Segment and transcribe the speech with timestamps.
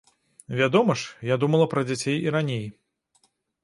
[0.59, 2.69] Вядома ж, я думала пра дзяцей і раней.